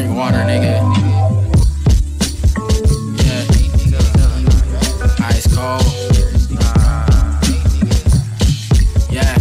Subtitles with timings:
[0.00, 0.80] drink water, nigga.
[3.20, 3.44] Yeah.
[5.28, 5.84] Ice cold.
[9.10, 9.34] Yeah.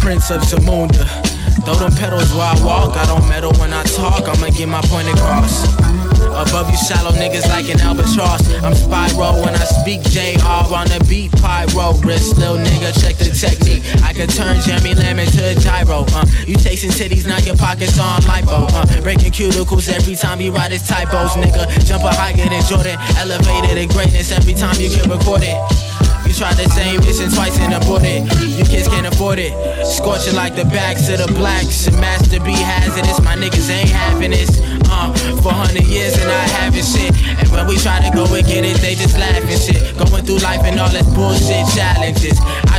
[0.00, 1.06] Prince of Zamunda.
[1.64, 2.96] Throw them petals while I walk.
[2.96, 4.28] I don't meddle when I talk.
[4.28, 5.64] I'ma get my point across.
[6.20, 8.44] Above you shallow niggas like an albatross.
[8.62, 11.32] I'm Spyro when I speak JR on the beat.
[11.40, 13.82] Pyro wrist, little nigga, check the technique.
[14.04, 15.52] I can turn Jeremy Lamb into a.
[15.52, 15.60] Uh,
[16.50, 18.66] you chasing titties, now your pockets on lipo.
[18.74, 21.62] Uh, breaking cuticles every time you write his typos, nigga.
[21.86, 25.54] Jump a higher than Jordan, elevated in greatness every time you can get recorded.
[26.26, 28.26] You tried the same mission twice and aborted.
[28.42, 29.54] You kids can't afford it.
[29.86, 31.86] Scorching like the backs of the blacks.
[31.86, 33.18] And Master B hazardous.
[33.22, 34.62] My niggas ain't having this.
[34.90, 37.14] Uh, for hundred years and I haven't shit.
[37.38, 39.82] And when we try to go and get it, they just laugh and shit.
[39.98, 42.38] Going through life and all this bullshit challenges.
[42.70, 42.78] I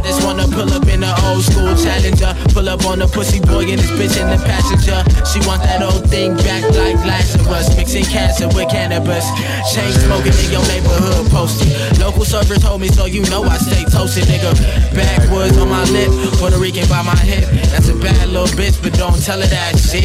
[2.52, 5.00] Pull up on the pussy boy and this bitch in the passenger.
[5.24, 7.72] She want that old thing back like Lazarus.
[7.80, 9.24] Mixing cancer with cannabis.
[9.72, 11.72] Chain smoking in your neighborhood posted.
[11.98, 14.52] Local server told me so you know I stay toasted, nigga.
[14.92, 16.12] Backwoods on my lip,
[16.44, 17.48] Puerto Rican by my hip.
[17.72, 20.04] That's a bad little bitch, but don't tell her that shit.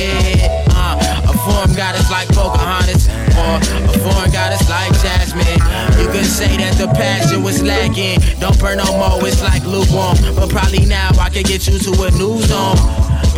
[0.70, 5.58] Uh, a foreign goddess like Pocahontas, or a foreign goddess like Jasmine.
[5.98, 8.19] You could say that the passion was lacking.
[8.41, 10.19] Don't burn no more, it's like lukewarm.
[10.34, 12.75] But probably now I could get you to a new zone.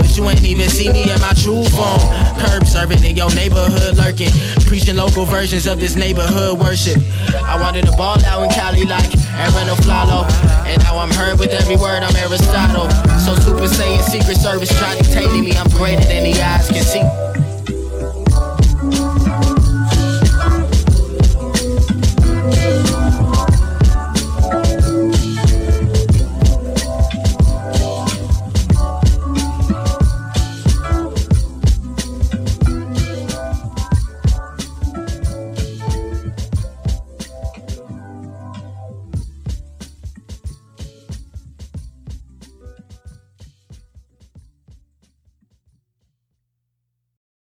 [0.00, 2.00] But you ain't even see me in my true form.
[2.40, 4.32] Curb serving in your neighborhood lurking.
[4.64, 6.96] Preaching local versions of this neighborhood worship.
[7.44, 10.24] I wanted to ball out in Cali like Arron Afflalo.
[10.64, 12.88] And now I'm heard with every word, I'm Aristotle.
[13.20, 16.67] So Super Saiyan Secret Service try dictating me, I'm greater than the eyes can.